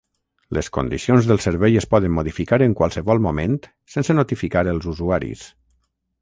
[0.57, 3.59] Les condicions del servei es poden modificar en qualsevol moment
[3.97, 5.47] sense notificar els usuaris.